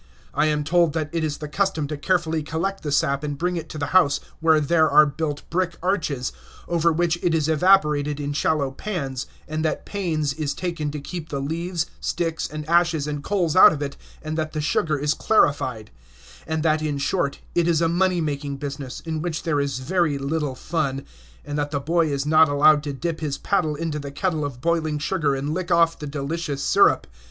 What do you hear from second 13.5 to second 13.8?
out